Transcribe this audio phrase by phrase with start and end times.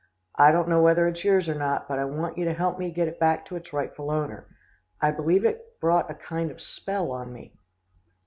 [0.33, 2.89] I don't know whether it's yours or not, but I want you to help me
[2.89, 4.47] get it back to its rightful owner.
[4.99, 7.53] I believe it brought a kind of spell on me.